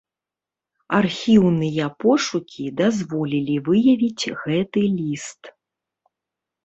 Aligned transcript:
Архіўныя 0.99 1.83
пошукі 2.03 2.65
дазволілі 2.81 3.55
выявіць 3.71 4.29
гэты 4.43 4.81
ліст. 4.99 5.43